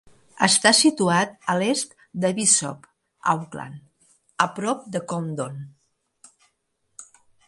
[0.45, 1.91] Està situat a l'est
[2.23, 2.87] de Bishop
[3.35, 3.75] Auckland,
[4.47, 5.61] a prop de Coundon.